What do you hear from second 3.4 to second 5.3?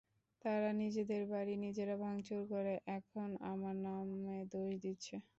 আমার নামে দোষ দিচ্ছে।